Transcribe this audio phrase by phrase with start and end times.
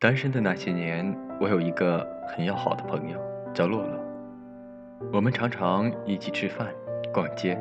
[0.00, 3.18] 单身的那些年，我有一个很要好的朋友，
[3.52, 3.98] 叫洛洛。
[5.12, 6.68] 我们常常一起吃饭、
[7.12, 7.60] 逛街，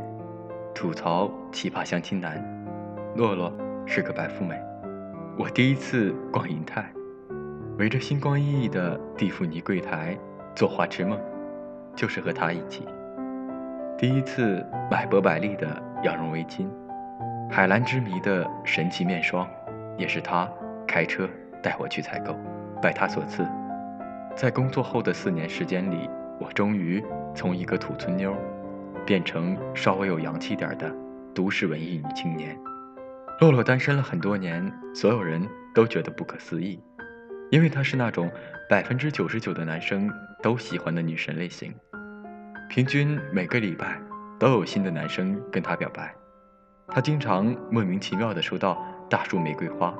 [0.71, 2.39] 吐槽奇葩相亲男。
[3.15, 3.51] 洛洛
[3.87, 4.55] 是个白富美。
[5.35, 6.87] 我第一次逛银泰，
[7.79, 10.15] 围着星光熠熠的蒂芙尼柜台
[10.53, 11.19] 做花痴梦，
[11.95, 12.85] 就是和他一起。
[13.97, 15.65] 第一次买博百利的
[16.03, 16.67] 羊绒围巾，
[17.49, 19.49] 海蓝之谜的神奇面霜，
[19.97, 20.47] 也是他
[20.87, 21.27] 开车。
[21.67, 22.33] 带我去采购，
[22.81, 23.45] 拜他所赐，
[24.37, 27.03] 在工作后的四年时间里，我终于
[27.35, 28.33] 从一个土村妞，
[29.05, 30.89] 变成稍微有洋气点的
[31.35, 32.57] 都市文艺女青年。
[33.41, 36.81] 洛洛单身了很多年，所有人都觉得不可思议，
[37.51, 38.31] 因为她是那种
[38.69, 40.09] 百分之九十九的男生
[40.41, 41.75] 都喜欢的女神类型，
[42.69, 43.99] 平均每个礼拜
[44.39, 46.15] 都有新的男生跟她表白，
[46.87, 49.93] 她经常莫名其妙的收到大束玫瑰花。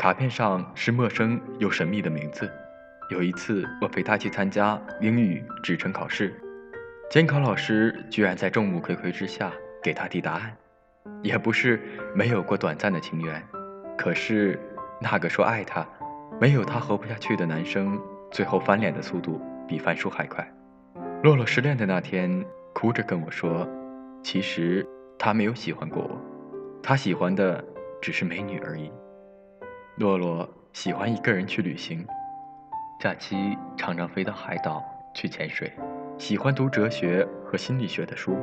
[0.00, 2.50] 卡片上是陌生又神秘的名字。
[3.10, 6.34] 有一次，我陪他去参加英语职称考试，
[7.10, 10.56] 监考老师居然在众目睽睽之下给他递答案。
[11.20, 11.78] 也不是
[12.14, 13.46] 没有过短暂的情缘，
[13.98, 14.58] 可是
[15.02, 15.86] 那个说爱他、
[16.40, 20.50] 没有他活不下去的男生，最后翻脸的速度比翻书还快。
[21.22, 22.42] 洛洛失恋的那天，
[22.72, 23.68] 哭着跟我说
[24.24, 24.82] ：“其实
[25.18, 26.18] 他没有喜欢过我，
[26.82, 27.62] 他喜欢的
[28.00, 28.90] 只是美女而已。”
[30.00, 32.06] 洛洛喜欢一个人去旅行，
[32.98, 35.70] 假期常常飞到海岛去潜水，
[36.16, 38.34] 喜欢读哲学和心理学的书，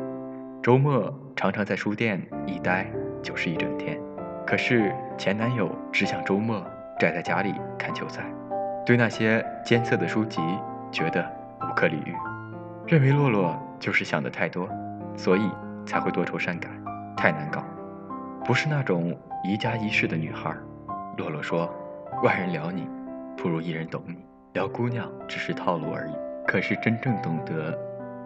[0.62, 2.86] 周末常常在书店一待
[3.24, 4.00] 就是一整天。
[4.46, 6.64] 可是前男友只想周末
[7.00, 8.24] 宅在家里看球赛，
[8.86, 10.40] 对那些艰涩的书籍
[10.92, 11.28] 觉得
[11.62, 12.14] 无可理喻，
[12.86, 14.70] 认为洛洛就是想的太多，
[15.16, 15.50] 所以
[15.88, 16.72] 才会多愁善感，
[17.16, 17.64] 太难搞，
[18.46, 20.56] 不是那种宜家宜室的女孩。
[21.18, 21.68] 洛洛说
[22.24, 22.88] ：“外人聊你，
[23.36, 24.24] 不如一人懂你。
[24.54, 26.14] 聊姑娘只是套路而已，
[26.48, 27.78] 可是真正懂得，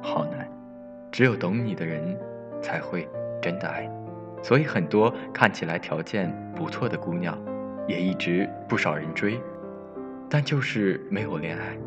[0.02, 0.47] 好难。
[1.09, 2.17] 只有懂你的人，
[2.62, 3.07] 才会
[3.41, 3.94] 真的爱你。
[4.44, 7.38] 所以很多看起来条件不错的姑娘，
[7.88, 9.40] 也一直不少人追，
[10.30, 11.78] 但就是没有恋爱。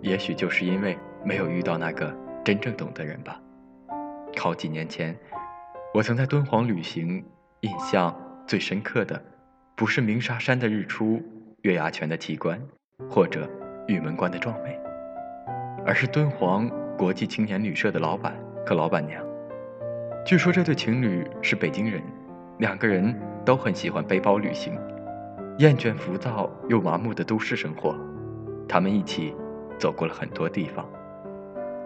[0.00, 3.38] 也许就是因为没有遇到那个真正懂的人吧。
[4.38, 5.14] 好几年前，
[5.92, 7.22] 我曾在敦煌旅行，
[7.60, 8.14] 印象
[8.46, 9.22] 最深刻的。”
[9.76, 11.22] 不是鸣沙山的日出、
[11.60, 12.58] 月牙泉的奇观，
[13.10, 13.46] 或者
[13.86, 14.74] 玉门关的壮美，
[15.84, 16.66] 而是敦煌
[16.96, 18.34] 国际青年旅社的老板
[18.66, 19.22] 和老板娘。
[20.24, 22.02] 据说这对情侣是北京人，
[22.56, 24.72] 两个人都很喜欢背包旅行，
[25.58, 27.94] 厌倦浮躁又麻木的都市生活。
[28.66, 29.36] 他们一起
[29.78, 30.88] 走过了很多地方。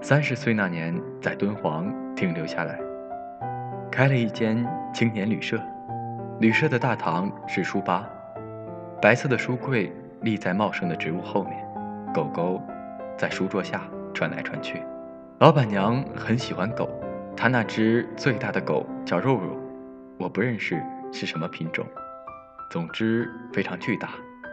[0.00, 2.80] 三十岁那年，在敦煌停留下来，
[3.90, 4.64] 开了一间
[4.94, 5.60] 青年旅社。
[6.40, 8.08] 旅社的大堂是书吧，
[9.02, 9.92] 白色的书柜
[10.22, 11.52] 立在茂盛的植物后面，
[12.14, 12.58] 狗狗
[13.14, 13.82] 在书桌下
[14.14, 14.82] 穿来穿去。
[15.40, 16.88] 老板娘很喜欢狗，
[17.36, 19.54] 她那只最大的狗叫肉肉，
[20.18, 21.84] 我不认识是什么品种，
[22.70, 24.08] 总之非常巨大。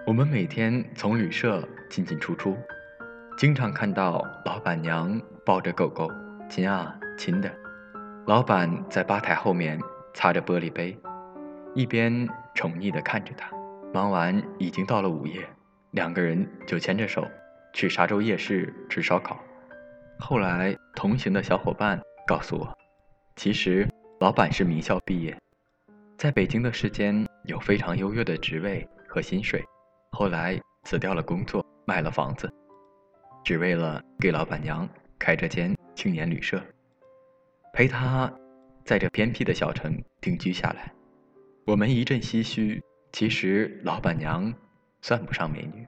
[0.05, 2.57] 我们每天从旅社进进出出，
[3.37, 6.11] 经常看到老板娘抱着狗狗
[6.49, 7.49] 亲啊亲的，
[8.25, 9.79] 老板在吧台后面
[10.13, 10.99] 擦着玻璃杯。
[11.77, 13.51] 一边宠溺地看着他，
[13.93, 15.47] 忙完已经到了午夜，
[15.91, 17.23] 两个人就牵着手
[17.71, 19.39] 去沙洲夜市吃烧烤。
[20.17, 22.75] 后来同行的小伙伴告诉我，
[23.35, 23.87] 其实
[24.19, 25.37] 老板是名校毕业，
[26.17, 29.63] 在北京的时间有非常优越的职位和薪水，
[30.13, 32.51] 后来辞掉了工作，卖了房子，
[33.43, 34.89] 只为了给老板娘
[35.19, 36.59] 开这间青年旅社，
[37.71, 38.33] 陪她
[38.83, 40.91] 在这偏僻的小城定居下来。
[41.67, 42.81] 我们一阵唏嘘。
[43.11, 44.53] 其实老板娘
[45.01, 45.85] 算不上美女，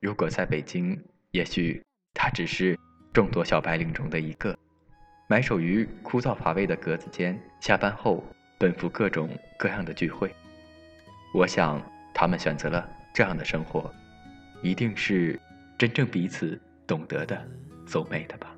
[0.00, 0.96] 如果在北京，
[1.32, 1.82] 也许
[2.14, 2.78] 她只是
[3.12, 4.56] 众多小白领中的一个，
[5.28, 8.22] 埋首于枯燥乏味的格子间，下班后
[8.58, 9.28] 奔赴各种
[9.58, 10.32] 各样的聚会。
[11.34, 11.82] 我想，
[12.14, 13.92] 他们选择了这样的生活，
[14.62, 15.40] 一定是
[15.76, 17.44] 真正彼此懂得的
[17.86, 18.54] 走美的吧。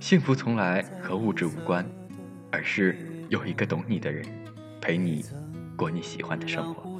[0.00, 1.86] 幸福从来和物质无关，
[2.50, 2.96] 而是
[3.28, 4.24] 有一个懂你的人，
[4.80, 5.24] 陪你。
[5.76, 6.98] 过你喜欢的生活。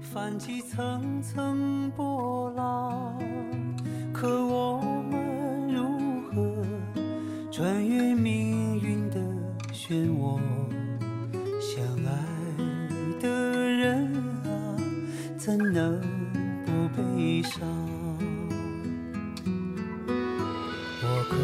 [0.00, 3.18] 泛起层层波浪，
[4.12, 4.80] 可我
[5.10, 5.82] 们如
[6.30, 6.64] 何
[7.50, 9.20] 穿越命运的
[9.72, 10.38] 漩涡？
[11.60, 12.10] 相爱
[13.20, 14.06] 的人
[14.44, 14.76] 啊，
[15.36, 16.00] 怎能
[16.64, 17.60] 不悲伤？
[21.02, 21.36] 我可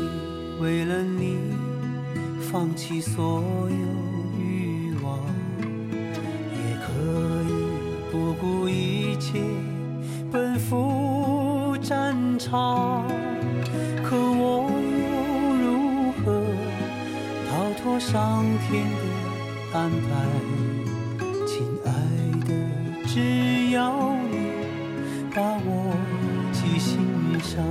[0.00, 1.38] 以为了你
[2.40, 4.07] 放弃所有。
[9.30, 9.42] 起
[10.32, 13.06] 奔赴战场，
[14.02, 14.70] 可我
[15.04, 15.08] 又
[15.60, 16.40] 如何
[17.50, 19.02] 逃脱上天的
[19.78, 20.08] 安排？
[21.46, 21.92] 亲爱
[22.46, 22.50] 的，
[23.06, 23.92] 只要
[24.30, 24.34] 你
[25.34, 25.68] 把我
[26.50, 26.98] 记心
[27.38, 27.62] 上。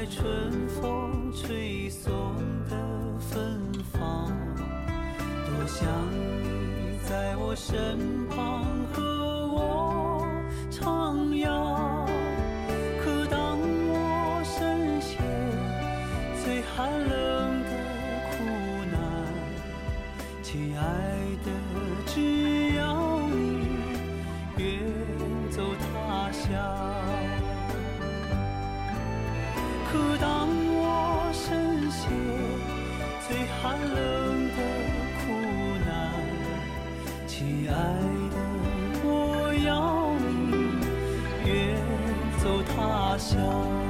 [0.00, 2.10] 在春风吹送
[2.70, 3.60] 的芬
[3.92, 4.32] 芳，
[5.44, 5.86] 多想
[6.42, 8.64] 你在我身旁
[8.94, 9.02] 和
[9.48, 10.26] 我
[10.70, 10.80] 徜
[11.44, 11.44] 徉。
[13.04, 15.20] 可当我身陷
[16.42, 17.70] 最寒冷的
[18.30, 18.32] 苦
[18.90, 18.96] 难，
[20.42, 20.82] 亲爱
[21.44, 21.52] 的，
[37.70, 37.76] 爱
[38.30, 38.36] 的，
[39.04, 39.08] 我
[39.64, 39.68] 要
[40.26, 40.30] 你
[41.48, 41.50] 远
[42.42, 43.89] 走他乡。